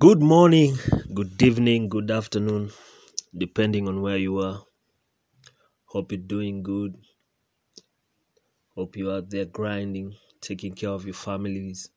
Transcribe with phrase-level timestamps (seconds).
[0.00, 0.76] Good morning,
[1.12, 2.70] good evening, good afternoon,
[3.36, 4.64] depending on where you are.
[5.86, 7.04] Hope you're doing good.
[8.76, 11.90] Hope you're out there grinding, taking care of your families,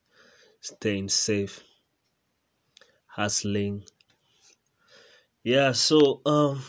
[0.62, 1.64] staying safe,
[3.16, 3.84] hustling.
[5.44, 6.62] Yeah, so um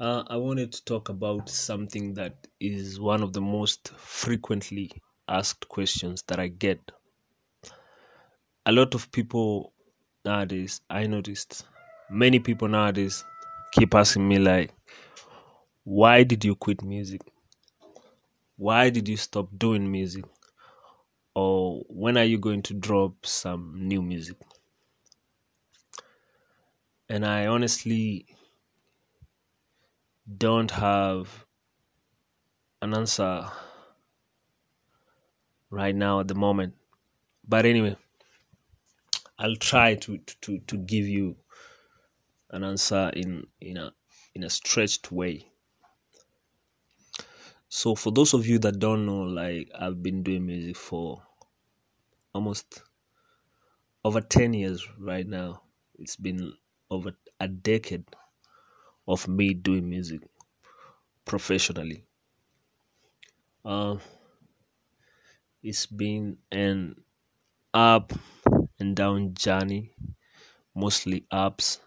[0.00, 4.90] uh, I wanted to talk about something that is one of the most frequently
[5.28, 6.92] asked questions that I get.
[8.66, 9.72] A lot of people
[10.24, 11.64] nowadays, I noticed,
[12.10, 13.24] many people nowadays
[13.72, 14.72] keep asking me like,
[15.84, 17.20] why did you quit music?
[18.56, 20.24] Why did you stop doing music?
[21.34, 24.36] Or when are you going to drop some new music?
[27.08, 28.26] And I honestly
[30.38, 31.46] don't have
[32.82, 33.48] an answer
[35.70, 36.74] right now at the moment.
[37.46, 37.96] But anyway,
[39.38, 41.36] I'll try to, to, to give you
[42.50, 43.94] an answer in, in a
[44.34, 45.52] in a stretched way.
[47.68, 51.22] So for those of you that don't know, like I've been doing music for
[52.32, 52.82] almost
[54.04, 55.62] over 10 years right now.
[55.98, 56.56] It's been
[56.88, 58.04] over a decade
[59.08, 60.20] of me doing music
[61.26, 62.06] professionally.
[63.64, 63.98] Uh,
[65.62, 66.96] it's been an
[67.74, 68.12] up
[68.78, 69.94] and down journey,
[70.74, 71.80] mostly ups,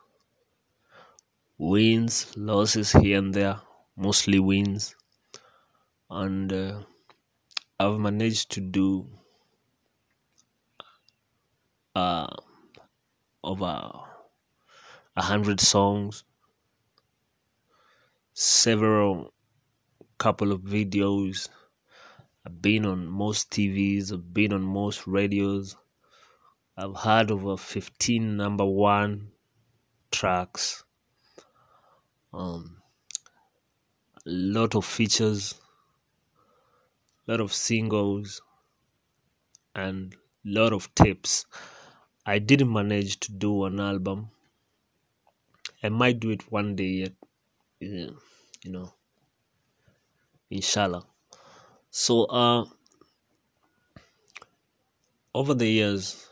[1.60, 3.62] wins, losses here and there,
[3.96, 4.96] mostly wins.
[6.12, 6.84] And uh,
[7.80, 9.10] I've managed to do
[11.96, 12.28] uh,
[13.44, 14.06] over
[15.16, 16.24] a hundred songs,
[18.34, 19.32] several
[20.20, 21.50] couple of videos.
[22.46, 25.78] I've been on most TVs, I've been on most radios.
[26.82, 29.34] I've had over 15 number one
[30.12, 30.86] tracks,
[32.34, 32.82] um,
[34.26, 35.60] a lot of features,
[37.28, 38.42] a lot of singles,
[39.76, 41.46] and a lot of tapes.
[42.26, 44.32] I didn't manage to do an album.
[45.84, 47.14] I might do it one day yet,
[47.82, 48.12] yeah,
[48.64, 48.94] you know,
[50.50, 51.06] inshallah.
[51.90, 52.64] So, uh,
[55.36, 56.29] over the years,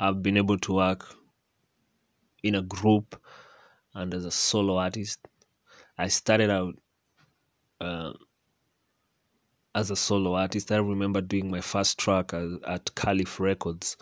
[0.00, 1.06] I've been able to work
[2.42, 3.20] in a group
[3.94, 5.20] and as a solo artist.
[5.98, 6.74] I started out
[7.80, 8.12] uh,
[9.74, 10.72] as a solo artist.
[10.72, 13.96] I remember doing my first track as, at Calif Records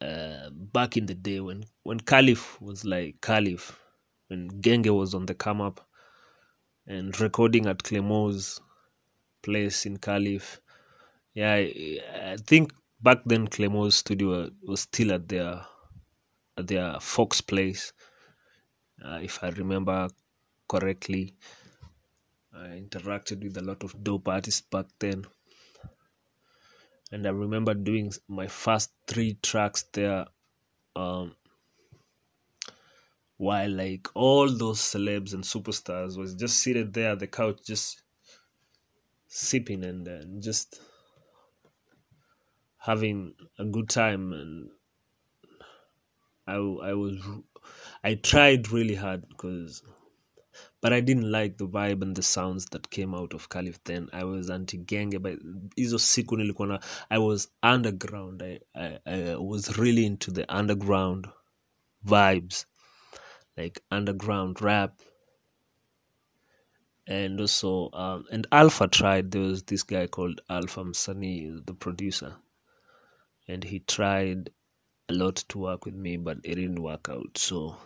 [0.00, 3.78] uh, back in the day when when Calif was like Calif,
[4.28, 5.86] when Genge was on the come up,
[6.86, 8.60] and recording at Clemo's
[9.42, 10.60] place in Calif.
[11.34, 12.00] Yeah, I,
[12.32, 12.72] I think
[13.02, 15.64] back then Clemo's studio was still at their
[16.56, 17.92] at their Fox place,
[19.04, 20.08] uh, if I remember
[20.68, 21.34] correctly.
[22.52, 25.24] I interacted with a lot of dope artists back then.
[27.12, 30.26] And I remember doing my first three tracks there
[30.96, 31.36] um,
[33.36, 38.02] while like all those celebs and superstars was just seated there at the couch just
[39.28, 40.80] sipping and uh, just
[42.80, 44.70] having a good time and
[46.46, 47.18] I, I was
[48.02, 49.82] I tried really hard because
[50.80, 54.08] but I didn't like the vibe and the sounds that came out of Calif then.
[54.12, 55.38] I was anti genge but
[55.76, 56.80] hizo siku
[57.10, 58.42] I was underground.
[58.42, 61.28] I, I, I was really into the underground
[62.06, 62.64] vibes
[63.56, 65.00] like underground rap
[67.06, 72.36] and also um, and Alpha tried there was this guy called Alpha Msani the producer
[73.50, 74.50] and he tried
[75.08, 77.76] a lot to work with me but it didn't work out so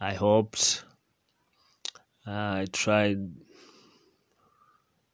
[0.00, 0.84] I hoped
[2.26, 3.18] I tried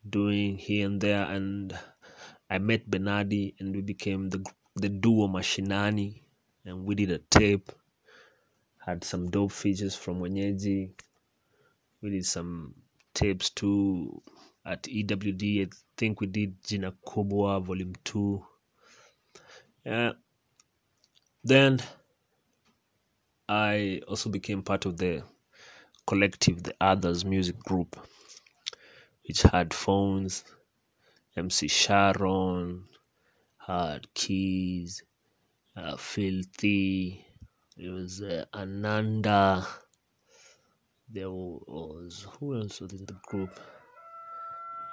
[0.09, 1.79] doing here and there, and
[2.51, 4.45] I met Benadi, and we became the
[4.77, 6.23] the duo Mashinani,
[6.65, 7.73] and we did a tape.
[8.85, 10.91] Had some dope features from Wenyeji.
[12.01, 12.75] We did some
[13.13, 14.23] tapes too
[14.65, 15.67] at EWD.
[15.67, 18.45] I think we did Jina Kubwa Volume Two.
[19.85, 20.13] Yeah.
[21.45, 21.81] Then
[23.49, 25.23] I also became part of the
[26.07, 27.97] collective, the Others music group,
[29.27, 30.45] which had phones,
[31.37, 32.85] MC Sharon,
[33.59, 35.03] had Keys,
[35.77, 37.25] uh, Filthy,
[37.77, 39.67] it was uh, Ananda,
[41.09, 43.59] there was, who else was in the group?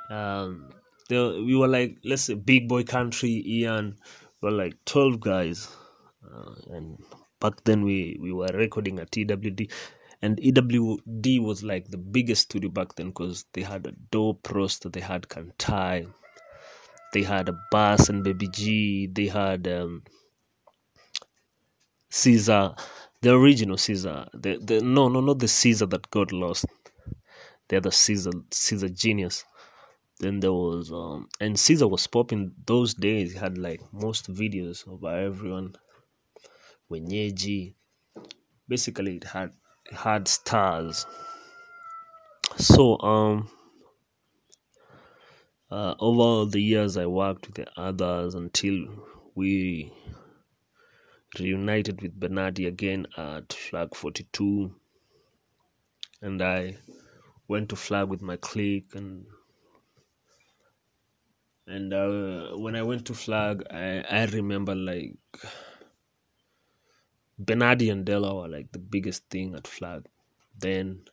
[0.10, 0.70] Um,
[1.10, 3.98] there, we were like, let's say, Big Boy Country, Ian,
[4.52, 5.70] like 12 guys
[6.30, 6.98] uh, and
[7.40, 9.72] back then we we were recording at ewd
[10.22, 14.90] and ewd was like the biggest studio back then because they had a dope roster
[14.90, 16.08] they had kantai
[17.14, 20.04] they had a bass and baby g they had um
[22.10, 22.76] caesar
[23.22, 26.66] the original caesar the, the no no not the caesar that got lost.
[27.68, 29.44] They're the caesar caesar genius
[30.20, 32.54] then there was um and caesar was popping.
[32.66, 35.76] Those days he had like most videos of everyone.
[36.90, 37.74] Wenyeji.
[38.68, 39.52] Basically it had
[39.86, 41.06] it had stars.
[42.58, 43.50] So um
[45.72, 48.88] uh, over the years i worked with the others until
[49.34, 49.92] we
[51.40, 54.74] reunited with bernardi again at flag 42
[56.22, 56.78] and i
[57.48, 59.26] went to flag with my clique and
[61.68, 65.18] and uh, when I went to flag, I, I remember like
[67.40, 70.06] Bernardi and Della were like the biggest thing at flag.
[70.58, 71.06] Then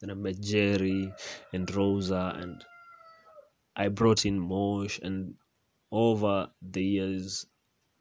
[0.00, 1.12] then I met Jerry
[1.52, 2.64] and Rosa and
[3.76, 5.34] I brought in Mosh and
[5.90, 7.46] over the years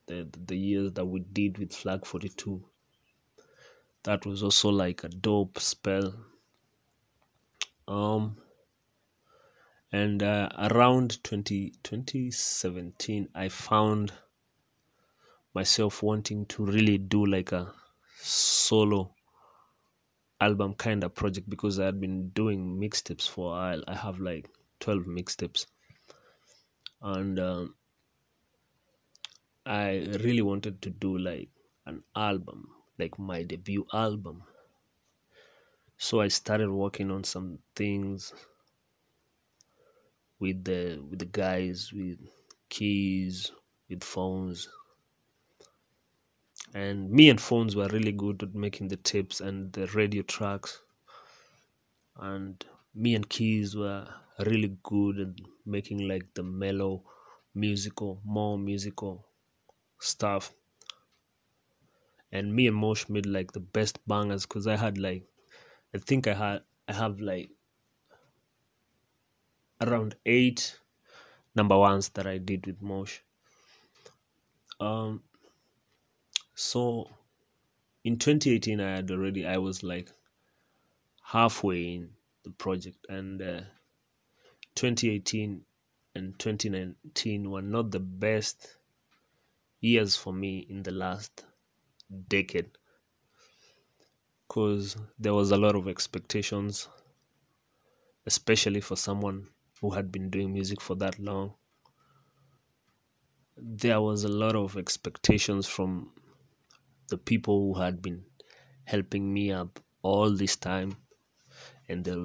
[0.07, 2.66] the the years that we did with flag 42
[4.04, 6.13] that was also like a dope spell
[7.88, 8.36] um
[9.94, 14.12] and uh, around 20, 2017 i found
[15.54, 17.72] myself wanting to really do like a
[18.18, 19.13] solo
[20.42, 23.84] album kind of project because i had been doing mixtapes for a while.
[23.88, 24.50] I have like
[24.80, 25.68] 12 mixtapes.
[27.01, 27.75] And um,
[29.66, 31.50] i really wanted to do like
[31.86, 32.68] an album
[32.98, 34.44] like my debut album.
[35.98, 38.34] So i started working on some things
[40.44, 42.19] with the with the guys with
[42.69, 43.51] keys
[43.90, 44.68] with phones.
[46.74, 50.81] And me and phones were really good at making the tapes and the radio tracks.
[52.18, 52.63] And
[52.94, 54.06] me and keys were
[54.45, 55.34] really good at
[55.66, 57.04] making like the mellow
[57.56, 59.25] musical more musical
[60.00, 60.51] stuff.
[62.31, 65.24] And me and mosh made like the best bangers because i had like
[65.96, 67.50] i think i had i have like
[69.84, 70.80] around eight
[71.56, 73.20] number ones that I did with Mosh.
[74.80, 75.24] Um,
[76.56, 77.10] so
[78.04, 80.10] in 2018, I had already, I was like
[81.24, 82.10] halfway in
[82.44, 83.62] the project, and uh,
[84.76, 85.64] 2018
[86.16, 88.78] and 2019 were not the best
[89.80, 91.46] years for me in the last
[92.28, 92.70] decade
[94.48, 96.88] because there was a lot of expectations
[98.26, 99.48] especially for someone
[99.84, 101.54] who had been doing music for that long.
[103.58, 106.14] There was a lot of expectations from
[107.10, 108.24] the people who had been
[108.86, 110.96] helping me up all this time,
[111.90, 112.16] and they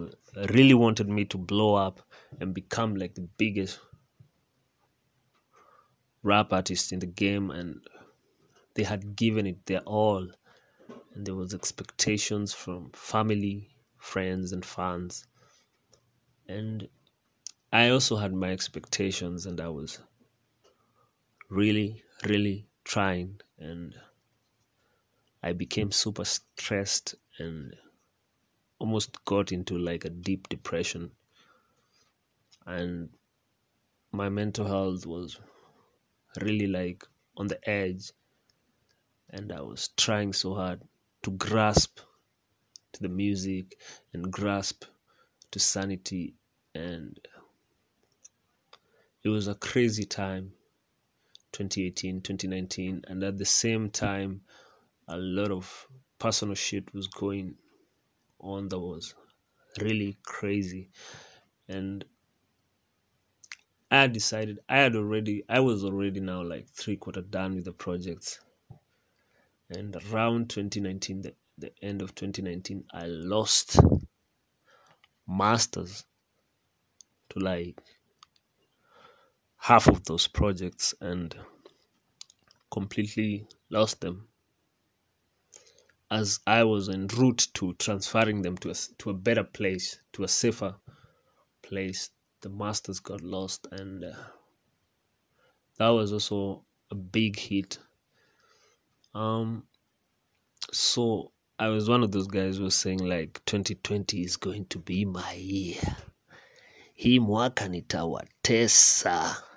[0.55, 2.01] really wanted me to blow up
[2.41, 3.81] and become like the biggest
[6.23, 7.81] rap artist in the game, and
[8.75, 10.31] they had given it their all,
[11.13, 15.27] and there was expectations from family, friends, and fans,
[16.47, 16.89] and
[17.73, 19.99] I also had my expectations and I was
[21.51, 23.95] really, really trying and
[25.43, 27.77] I became super stressed and
[28.79, 31.11] almost got into like a deep depression.
[32.67, 33.11] And
[34.13, 35.39] my mental health was
[36.41, 37.05] really like
[37.37, 38.13] on the edge
[39.31, 40.81] and I was trying so hard
[41.23, 42.01] to grasp
[42.93, 43.79] to the music
[44.13, 44.85] and grasp
[45.51, 46.35] to sanity
[46.75, 47.19] and
[49.29, 50.55] it was a crazy time
[51.53, 54.41] 2018 2019 and at the same time
[55.07, 55.87] a lot of
[56.19, 57.55] personal shit was going
[58.41, 59.15] on that was
[59.83, 60.89] really crazy.
[61.69, 62.07] And
[63.91, 67.73] i decided i had already i was already now like three quarter done with the
[67.73, 68.41] projects.
[69.69, 73.79] And around 2019 the, the end of 2019 i lost
[75.27, 76.07] masters
[77.29, 77.79] to like
[79.69, 81.37] half of those projects and
[82.71, 84.27] completely lost them
[86.11, 90.25] as I was en route to transferring them to a, to a better place, to
[90.25, 90.75] a safer
[91.61, 92.09] place.
[92.41, 94.13] The masters got lost, and uh,
[95.77, 97.79] that was also a big hit.
[99.15, 99.65] Um,
[100.73, 104.79] so I was one of those guys who was saying like 2020 is going to
[104.79, 105.97] be my year.
[106.95, 109.48] Hii mwaka nitawatesa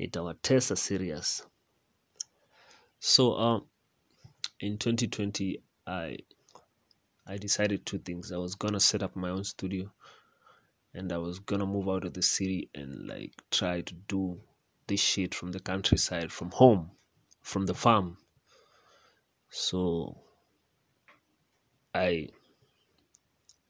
[0.00, 1.46] nitawatesa serious.
[2.98, 3.66] So um,
[4.60, 6.16] in 2020 i
[7.26, 8.32] i decided two things.
[8.32, 9.92] I was gonna set up my own studio
[10.94, 14.40] and i was gonna move out of the city and like try to do
[14.86, 16.90] this shit from the countryside from home
[17.42, 18.18] from the farm.
[19.50, 20.16] So
[21.94, 22.28] i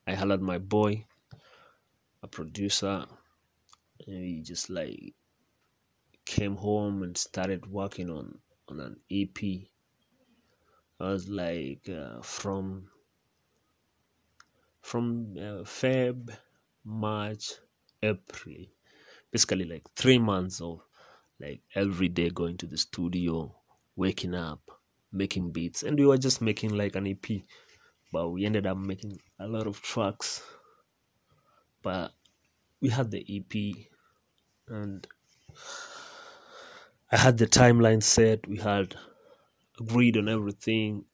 [0.07, 1.07] i hollered my boy
[2.23, 3.07] a producer
[4.07, 5.15] and he just like
[6.37, 8.27] came home and started working on
[8.69, 9.39] on an ep
[11.01, 12.65] i was like uh, from
[14.91, 15.05] from
[15.47, 16.37] uh, feb
[16.85, 17.45] march
[18.03, 18.65] april
[19.31, 20.81] basically like three months of
[21.41, 23.37] like every day going to the studio
[23.97, 24.61] waking up
[25.13, 25.83] making beats.
[25.83, 27.27] And we were just making like an ep
[28.13, 30.43] but we ended up making a lot of tracks.
[31.83, 32.13] But
[32.81, 33.89] we had the ep
[34.69, 35.07] and
[37.13, 38.97] i had the timeline set we had
[39.81, 41.05] agreed on everything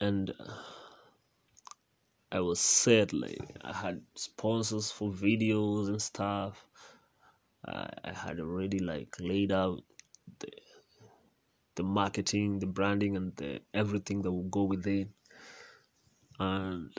[0.00, 0.62] and uh,
[2.30, 6.66] i was set like i had sponsors for videos and stuff
[7.66, 9.84] I, I had already like laid out
[10.38, 10.50] the
[11.76, 15.08] the marketing, the branding, and the everything that will go with it.
[16.38, 16.92] And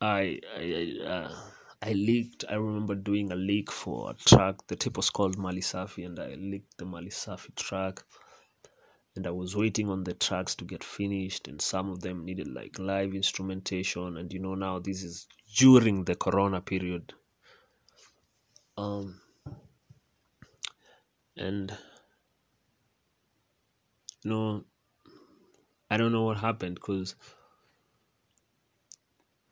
[0.00, 0.62] I I
[1.02, 1.50] I, uh,
[1.82, 2.44] I leaked.
[2.48, 4.64] I remember doing a leak for a track.
[4.68, 8.04] The tape was called Malisafi, and I leaked the Malisafi track.
[9.14, 12.46] And I was waiting on the tracks to get finished, and some of them needed
[12.48, 14.16] like live instrumentation.
[14.16, 17.12] And you know now this is during the Corona period.
[18.78, 19.20] Um,
[21.36, 21.70] and
[24.24, 24.64] you know
[25.90, 27.14] i don't know what happened because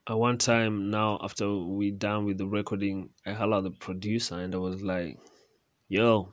[0.09, 4.55] at one time now after we done with the recording i hollered the producer and
[4.55, 5.19] i was like
[5.89, 6.33] yo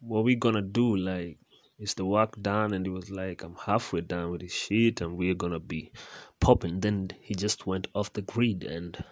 [0.00, 0.96] what we gonna do?
[0.96, 1.38] Like
[1.78, 2.72] is the work done?
[2.72, 5.92] And he was like i'm halfway done with his shit and we're gonna be
[6.40, 6.80] popping.
[6.80, 9.02] Then he just went off the grid and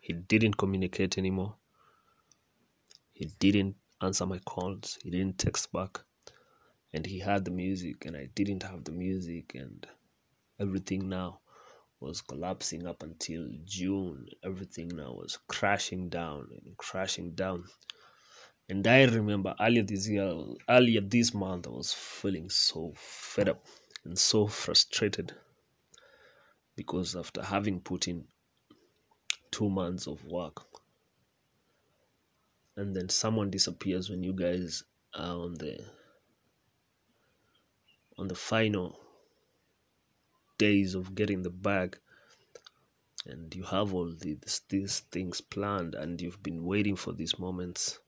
[0.00, 1.56] he didn't communicate anymore.
[3.12, 4.98] He didn't answer my calls.
[5.02, 6.00] He didn't text back
[6.96, 9.86] and he had the music and i didn't have the music and
[10.58, 11.38] everything now
[12.00, 14.26] was collapsing up until june.
[14.42, 17.64] Everything now was crashing down and crashing down.
[18.68, 20.32] And i remember earlier this year
[20.68, 23.64] earlier this month i was feeling so fed up
[24.04, 25.34] and so frustrated
[26.76, 28.24] because after having put in
[29.50, 30.62] two months of work
[32.76, 34.82] and then someone disappears when you guys
[35.14, 35.78] are on the
[38.18, 39.00] on the final
[40.58, 41.98] days of getting the bag
[43.26, 47.98] and you have all these these things planned and you've been waiting for these moments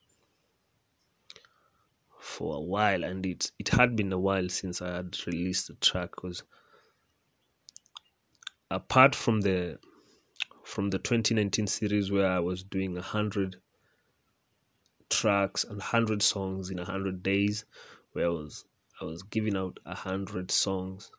[2.19, 5.75] for a while and it it had been a while since I had released the
[5.75, 6.43] track because
[8.71, 9.79] apart from the
[10.65, 13.57] from the 2019 series where I was doing a hundred
[15.09, 17.65] tracks and hundred songs in a hundred days,
[18.12, 18.67] where I was
[19.00, 21.11] I was giving out a hundred songs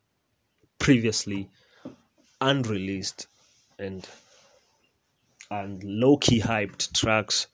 [0.80, 1.50] previously
[2.42, 3.28] unreleased
[3.78, 4.08] and
[5.52, 7.48] and low key hyped tracks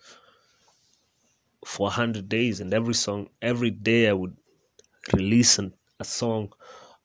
[1.66, 2.60] for 100 days.
[2.60, 4.36] And every song every day i would
[5.14, 6.54] release an, a song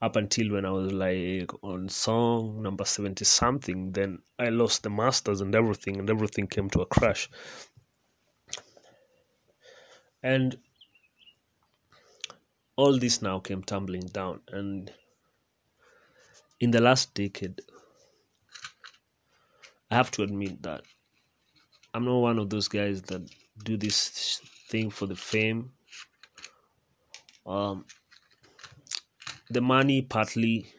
[0.01, 3.91] up until when i was like on song number 70 something.
[3.91, 7.29] Then i lost the masters and everything and everything came to a crash.
[10.23, 10.57] And
[12.81, 14.91] all this now came tumbling down and
[16.59, 17.61] in the last decade
[19.91, 20.81] i have to admit that
[21.93, 23.21] i'm not one of those guys that
[23.63, 25.71] do this thing for the fame.
[27.45, 27.85] Um
[29.49, 30.73] the money partly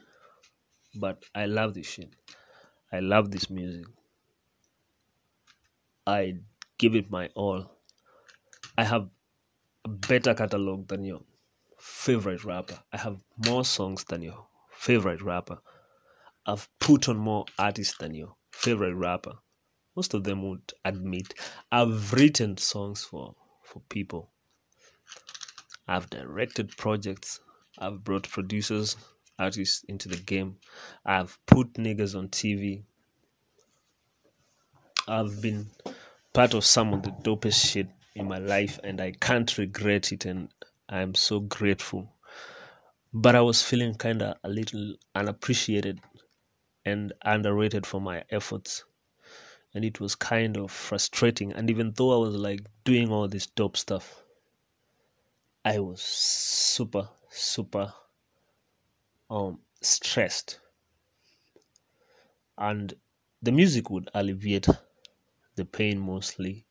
[0.95, 2.15] but i love this shit.
[2.93, 3.87] I love this music.
[6.07, 6.35] I
[6.79, 7.71] give it my all.
[8.77, 9.09] I have
[9.85, 11.21] a better catalog than your
[11.83, 15.59] favorite rapper i have more songs than your favorite rapper
[16.47, 19.35] i've put on more artists than your favorite rapper
[19.95, 21.35] most of them would admit
[21.71, 24.31] I've written songs for for people.
[25.87, 27.41] I've directed projects.
[27.79, 28.97] I've brought producers,
[29.39, 30.59] artists into the game.
[31.05, 32.85] I've put niggas on TV.
[35.09, 35.71] I've been
[36.33, 40.25] part of some of the dopest shit in my life and I can't regret it
[40.27, 40.49] and
[40.89, 42.17] I'm so grateful.
[43.13, 46.01] But I was feeling kind of a little unappreciated
[46.85, 48.85] and underrated for my efforts
[49.75, 51.53] and it was kind of frustrating.
[51.53, 54.23] And even though I was like doing all this dope stuff,
[55.65, 57.93] I was super, super
[59.31, 60.59] um, stressed.
[62.59, 62.93] And
[63.41, 64.69] the music would alleviate
[65.57, 66.67] the pain mostly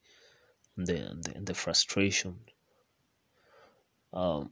[0.77, 2.39] and the, the, and the frustration.
[4.13, 4.51] Um,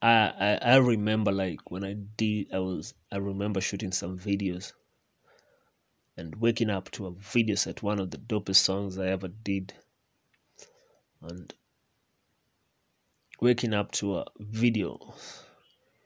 [0.00, 4.72] I, I I remember like when I did I was I remember shooting some videos
[6.16, 9.72] and waking up to a video set, one of the dopest songs I ever did.
[11.20, 11.54] And
[13.40, 15.14] waking up to a video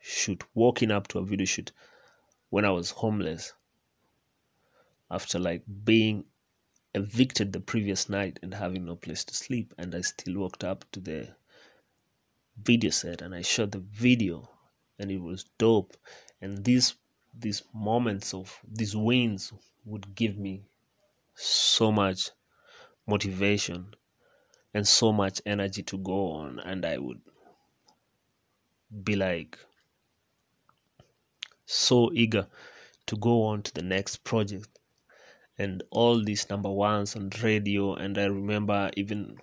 [0.01, 1.73] shoot, walking up to a video shoot
[2.51, 3.55] when I was homeless
[5.11, 6.25] after like being
[6.95, 9.73] evicted the previous night and having no place to sleep.
[9.79, 11.35] And I still walked up to the
[12.57, 14.49] video set and I shot the video
[14.99, 15.97] and it was dope.
[16.41, 16.95] And these
[17.35, 19.53] these moments of these wins
[19.85, 20.63] would give me
[21.35, 22.31] so much
[23.07, 23.95] motivation
[24.75, 27.21] and so much energy to go on and i would
[29.03, 29.59] be like
[31.67, 32.47] so eager
[33.07, 34.79] to go on to the next project
[35.59, 39.37] and all these number ones on radio and i remember even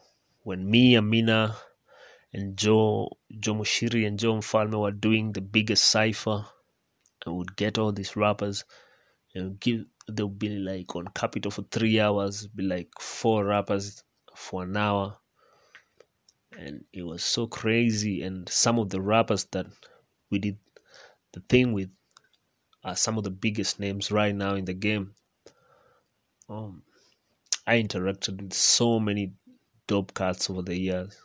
[0.43, 1.55] when me amina
[2.33, 3.09] and joe
[3.39, 6.45] joe mushiri and joe mfalme were doing the biggest cipher
[7.25, 8.65] i would get all these rappers
[9.35, 14.03] and give they'll be like on Capital for three hours, be like four rappers
[14.35, 15.17] for an hour.
[16.57, 18.23] And it was so crazy.
[18.23, 19.67] And some of the rappers that
[20.29, 20.57] we did
[21.33, 21.89] the thing with
[22.83, 25.13] are some of the biggest names right now in the game.
[26.49, 26.83] Um,
[27.67, 29.33] I interacted with so many
[29.87, 31.15] dope cats over the years,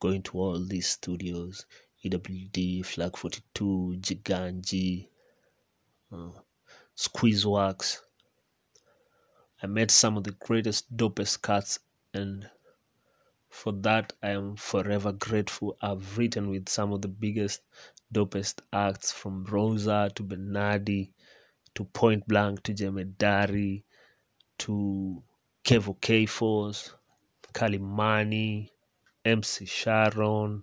[0.00, 1.66] going to all these studios,
[2.04, 5.08] EWD, Flag 42, Giganji,
[6.12, 6.30] uh,
[6.96, 7.98] Squeezeworks.
[9.62, 11.78] I met some of the greatest, dopest cats,
[12.12, 12.48] and
[13.48, 15.76] for that I am forever grateful.
[15.80, 17.62] I've written with some of the biggest,
[18.12, 21.12] dopest acts from Rosa to Bernardi
[21.74, 23.82] to Point Blank to Jemedari
[24.58, 25.22] to
[25.64, 26.92] Kevo K Force,
[27.52, 28.70] Kalimani,
[29.26, 30.62] MC Sharon,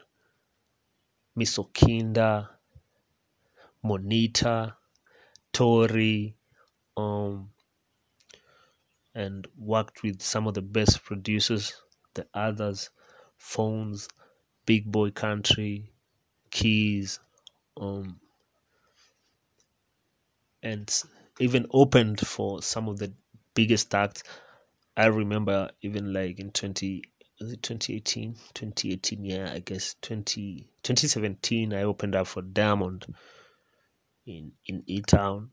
[1.36, 2.50] Miss Misokinda,
[3.84, 4.78] Monita,
[5.54, 6.38] Tori,
[6.98, 7.52] um,
[9.16, 11.74] and worked with some of the best producers,
[12.14, 12.90] the others,
[13.38, 14.08] Phones,
[14.66, 15.92] Big Boy Country,
[16.52, 17.20] Keys,
[17.78, 18.20] um,
[20.64, 21.04] and
[21.40, 23.14] even opened for some of the
[23.54, 24.24] biggest acts.
[24.96, 27.04] I remember even like in 20,
[27.44, 28.36] was it 2018?
[28.54, 33.06] 2018, yeah, I guess 20, 2017, I opened up for Diamond
[34.26, 35.50] in, in E-Town.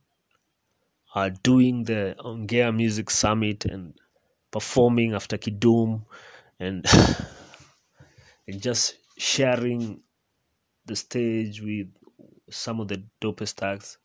[1.12, 3.94] Uh, doing the Ongea Music Summit and
[4.52, 6.04] performing after Kidum
[6.60, 6.86] and
[8.46, 10.00] and just sharing
[10.86, 11.88] the stage with
[12.48, 13.98] some of the dopest acts.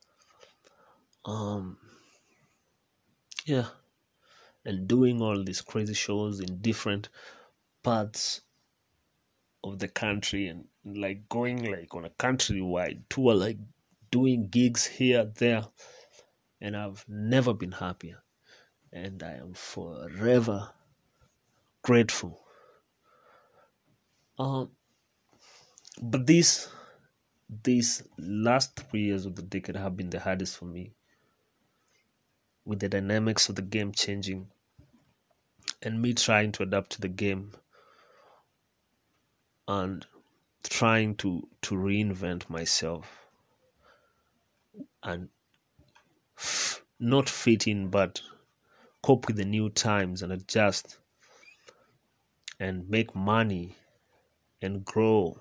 [1.25, 1.77] Um,
[3.45, 3.67] yeah,
[4.65, 7.09] and doing all these crazy shows in different
[7.85, 8.41] parts
[9.63, 13.59] of the country and, and like going like on a countrywide tour, like
[14.11, 15.63] doing gigs here there,
[16.59, 18.23] and I've never been happier,
[18.91, 20.71] and I am forever
[21.83, 22.41] grateful.
[24.39, 24.71] Um,
[26.01, 26.67] but these
[27.63, 30.93] these last three years of the decade have been the hardest for me.
[32.65, 34.47] With the dynamics of the game changing
[35.83, 37.51] and me trying to adapt to the game
[39.67, 40.05] and
[40.63, 43.27] trying to to reinvent myself
[45.03, 45.29] and
[46.37, 48.21] f- not fit in but
[49.01, 50.97] cope with the new times and adjust
[52.59, 53.75] and make money
[54.61, 55.39] and grow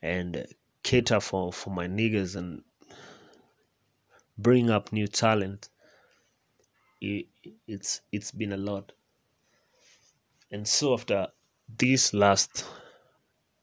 [0.00, 0.46] and
[0.82, 2.62] cater for, for my niggas and
[4.38, 5.68] bring up new talent
[7.00, 7.26] it,
[7.66, 8.92] it's it's been a lot.
[10.50, 11.28] And so after
[11.68, 12.64] this last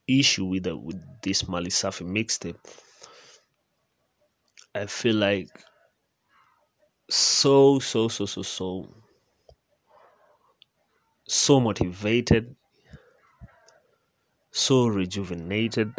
[0.10, 2.58] issue with the, with this Mali Safi mixtape
[4.74, 5.50] I feel like
[7.10, 8.68] so so so so so
[11.28, 12.56] so motivated
[14.52, 15.92] so rejuvenated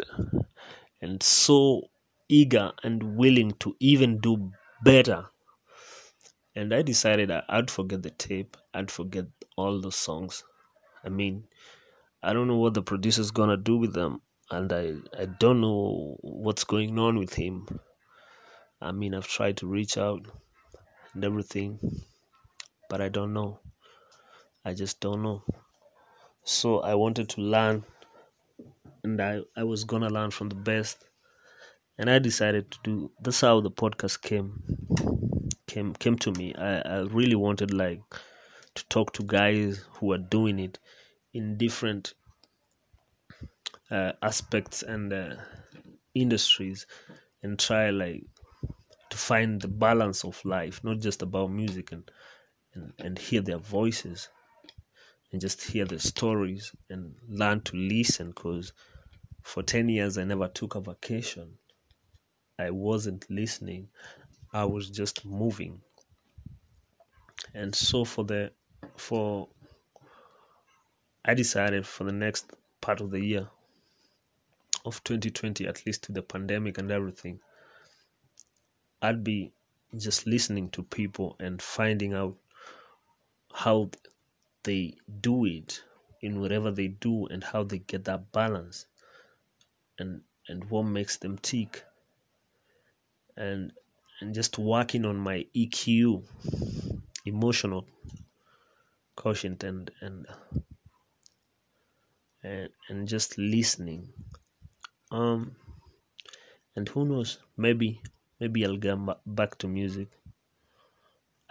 [1.01, 1.89] and so
[2.29, 4.51] eager and willing to even do
[4.83, 5.29] better.
[6.55, 9.25] And I decided I'd forget the tape, I'd forget
[9.57, 10.45] all the songs.
[11.03, 11.49] I mean,
[12.23, 16.17] I don't know what the producer's gonna do with them, and I, I don't know
[16.21, 17.67] what's going on with him.
[18.79, 20.25] I mean, I've tried to reach out
[21.13, 21.79] and everything,
[22.89, 23.59] but I don't know.
[24.63, 25.43] I just don't know.
[26.43, 27.83] So I wanted to learn,
[29.03, 31.07] and I, I was gonna learn from the best.
[31.97, 33.11] And I decided to do.
[33.21, 34.63] That's how the podcast came
[35.67, 36.53] came came to me.
[36.55, 38.01] I, I really wanted like
[38.75, 40.79] to talk to guys who are doing it
[41.33, 42.13] in different
[43.91, 45.35] uh, aspects and uh,
[46.15, 46.87] industries,
[47.43, 48.25] and try like
[49.09, 52.11] to find the balance of life, not just about music and
[52.73, 54.29] and, and hear their voices
[55.31, 58.71] and just hear the stories and learn to listen because
[59.43, 61.57] for 10 years I never took a vacation.
[62.57, 63.89] I wasn't listening.
[64.53, 65.83] I was just moving.
[67.53, 68.53] And so for the
[68.97, 69.49] for
[71.23, 73.49] I decided for the next part of the year
[74.85, 77.39] of 2020 at least to the pandemic and everything
[79.01, 79.51] I'd be
[79.97, 82.37] just listening to people and finding out
[83.53, 83.89] how
[84.63, 85.83] they do it
[86.21, 88.85] in whatever they do and how they get that balance
[89.97, 91.83] and and what makes them tick.
[93.35, 93.73] And
[94.19, 96.23] and just working on my EQ
[97.25, 97.87] emotional
[99.15, 100.27] quotient and and
[102.43, 104.13] and, and just listening
[105.11, 105.55] um
[106.75, 108.01] and who knows maybe
[108.39, 110.09] maybe I'll get back to music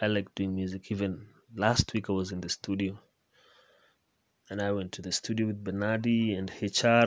[0.00, 2.98] I like doing music even last week I was in the studio
[4.50, 7.06] and I went to the studio with Bernardi and HR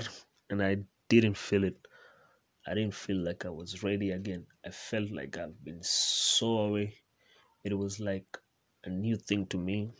[0.49, 0.77] and I
[1.09, 1.77] didn't feel it.
[2.65, 4.45] I didn't feel like I was ready again.
[4.65, 6.95] I felt like I've been so away.
[7.65, 8.37] It was like
[8.85, 9.91] a new thing to me.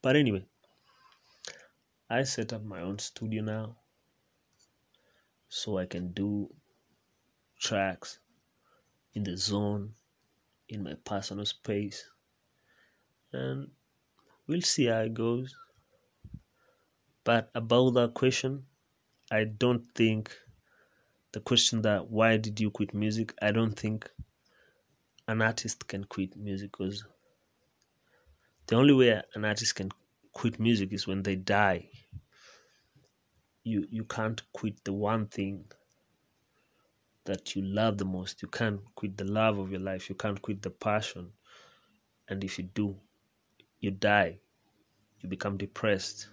[0.00, 0.46] But anyway,
[2.08, 3.76] I set up my own studio now
[5.48, 6.54] so I can do
[7.58, 8.20] tracks
[9.14, 9.94] in the zone
[10.68, 12.08] in my personal space
[13.32, 13.70] and
[14.46, 15.52] we'll see how it goes.
[17.24, 18.66] But about that question,
[19.32, 20.32] I don't think
[21.32, 23.34] the question that why did you quit music?
[23.42, 24.08] I don't think
[25.26, 27.04] an artist can quit music because
[28.68, 29.90] the only way an artist can
[30.32, 31.88] quit music is when they die.
[33.66, 35.64] You you can't quit the one thing
[37.24, 38.40] that you love the most.
[38.40, 40.08] You can't quit the love of your life.
[40.08, 41.32] You can't quit the passion.
[42.28, 42.94] And if you do,
[43.80, 44.38] you die,
[45.20, 46.28] you become depressed.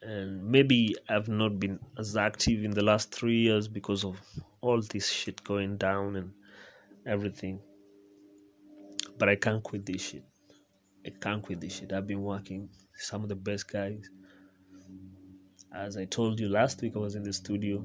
[0.00, 4.16] And maybe I've not been as active in the last three years because of
[4.60, 6.30] all this shit going down and
[7.04, 7.58] everything.
[9.18, 10.24] But I can't quit this shit.
[11.04, 11.92] I can't quit this shit.
[11.92, 14.08] I've been working some of the best guys.
[15.72, 17.82] As I told you last week, I was in the studio.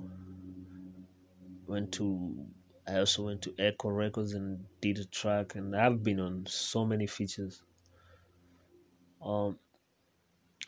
[1.67, 2.47] Went to
[2.87, 6.85] I also went to Echo Records and did a track, and I've been on so
[6.85, 7.61] many features.
[9.21, 9.57] Um,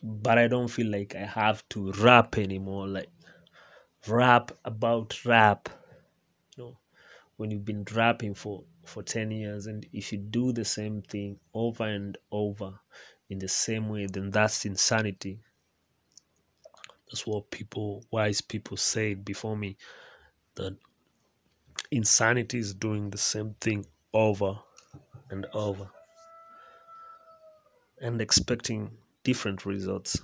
[0.01, 2.87] but I don't feel like I have to rap anymore.
[2.87, 3.09] Like
[4.07, 5.69] rap about rap,
[6.57, 6.79] you know,
[7.37, 11.39] when you've been rapping for for ten years, and if you do the same thing
[11.53, 12.79] over and over
[13.29, 15.41] in the same way, then that's insanity.
[17.07, 19.77] That's what people, wise people, said before me.
[20.55, 20.75] That
[21.91, 24.59] insanity is doing the same thing over
[25.29, 25.89] and over
[28.01, 28.91] and expecting
[29.23, 30.21] different results.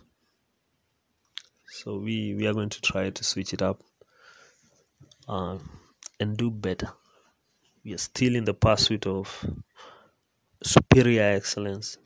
[1.69, 3.81] So we we are going to try to switch it up
[5.27, 5.57] uh,
[6.19, 6.89] and do better.
[7.83, 9.45] We are still in the pursuit of
[10.61, 11.97] superior excellence.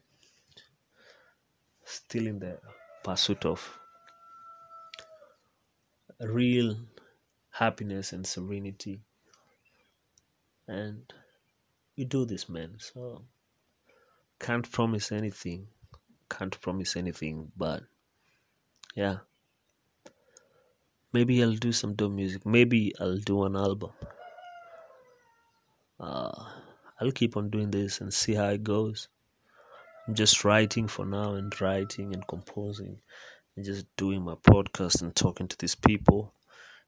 [1.84, 2.60] Still in the
[3.04, 3.80] pursuit of
[6.20, 6.78] real
[7.52, 9.02] happiness and serenity.
[10.68, 11.12] And
[11.98, 12.78] we do this, man.
[12.80, 13.24] So
[14.40, 15.68] can't promise anything
[16.30, 17.84] can't promise anything but
[18.96, 19.18] yeah
[21.14, 23.92] maybe i'll do some dope music maybe i'll do an album
[26.00, 26.46] uh,
[27.00, 29.08] i'll keep on doing this and see how it goes
[30.08, 33.00] i'm just writing for now and writing and composing
[33.56, 36.34] and just doing my podcast and talking to these people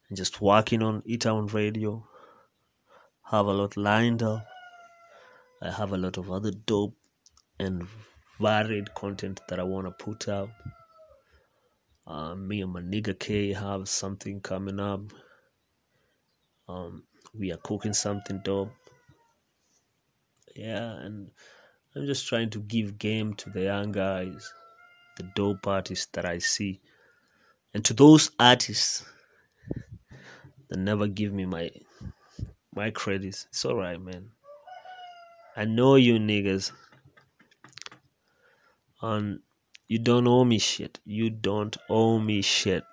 [0.10, 2.06] and just working on it on radio
[3.24, 4.46] have a lot lined up
[5.62, 6.96] i have a lot of other dope
[7.60, 7.88] and
[8.40, 10.50] varied content that I want to put out.
[12.06, 15.02] Uh, me and my nigga K have something coming up.
[16.70, 17.04] Um,
[17.34, 18.72] we are cooking something dope.
[20.56, 21.30] Yeah, and
[21.96, 24.52] I'm just trying to give game to the young guys,
[25.18, 26.82] the dope artists that I see,
[27.74, 29.06] and to those artists
[30.70, 31.70] that never give me my
[32.74, 33.48] my credits.
[33.50, 34.32] It's alright, man.
[35.56, 36.72] I know you niggas
[39.02, 39.42] And
[39.88, 41.00] you don't owe me shit.
[41.06, 42.84] You don't owe me shit.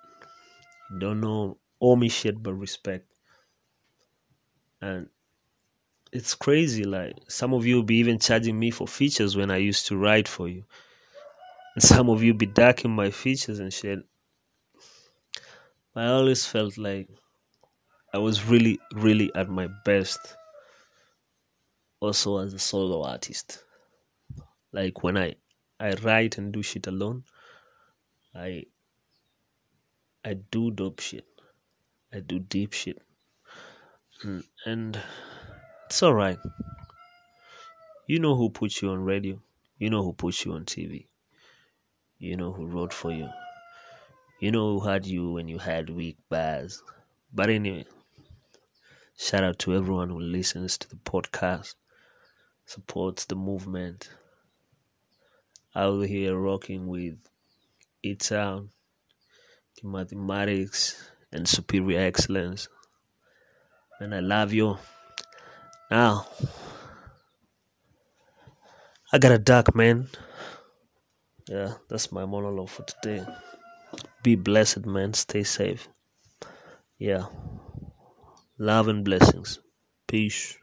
[0.91, 3.07] You don't know owe me shit but respect.
[4.81, 5.09] And
[6.11, 6.83] it's crazy.
[6.83, 9.97] Like some of you will be even charging me for features when I used to
[9.97, 10.63] write for you.
[11.75, 13.99] And some of you be darking my features and shit.
[15.93, 17.09] I always felt like
[18.13, 20.19] I was really, really at my best
[21.99, 23.63] also as a solo artist.
[24.71, 25.35] Like when I
[25.79, 27.23] I write and do shit alone,
[28.33, 28.63] I
[30.23, 31.25] I do dope shit.
[32.13, 33.01] I do deep shit.
[34.23, 34.99] And, and
[35.85, 36.39] it's alright.
[38.07, 39.41] You know who put you on radio.
[39.77, 41.07] You know who put you on TV.
[42.17, 43.29] You know who wrote for you.
[44.39, 46.81] You know who had you when you had weak bars.
[47.33, 47.85] But anyway,
[49.17, 51.75] shout out to everyone who listens to the podcast,
[52.65, 54.09] supports the movement.
[55.75, 57.17] Out here rocking with
[58.01, 58.69] E-Town,
[59.83, 62.69] mathematics, and superior excellence.
[63.99, 64.77] And I love you.
[65.91, 66.27] Now,
[69.11, 70.07] I got a duck, man.
[71.47, 73.25] Yeah, that's my monologue for today.
[74.23, 75.13] Be blessed, man.
[75.13, 75.87] Stay safe.
[76.97, 77.27] Yeah.
[78.57, 79.59] Love and blessings.
[80.07, 80.57] Peace.